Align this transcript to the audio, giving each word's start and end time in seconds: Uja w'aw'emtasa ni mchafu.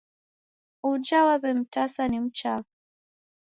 Uja 0.89 1.19
w'aw'emtasa 1.25 2.03
ni 2.07 2.17
mchafu. 2.25 2.73